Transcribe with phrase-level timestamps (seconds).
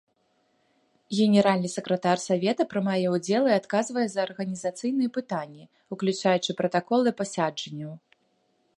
[1.17, 5.63] Генеральны сакратар савета прымае ўдзел і адказвае за арганізацыйныя пытанні,
[5.97, 7.93] уключаючы пратаколы пасяджэнняў.